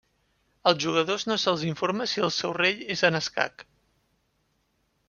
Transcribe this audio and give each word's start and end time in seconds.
Als 0.71 0.79
jugadors 0.85 1.25
no 1.31 1.37
se'ls 1.43 1.67
informa 1.73 2.09
si 2.15 2.25
el 2.29 2.35
seu 2.39 2.57
rei 2.63 2.75
és 2.97 3.07
en 3.11 3.21
escac. 3.23 3.69